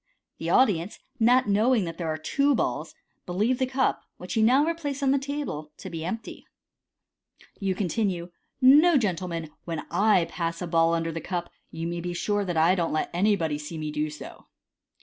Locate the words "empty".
6.03-6.43